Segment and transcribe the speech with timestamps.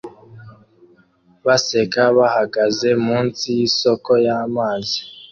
[1.45, 4.99] baseka bahagaze munsi yisoko y'amazi